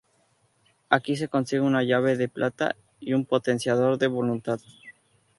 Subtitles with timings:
[0.89, 4.59] Aquí se consigue una Llave de Plata y un Potenciador de Voluntad.